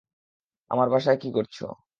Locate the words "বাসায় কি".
0.89-1.29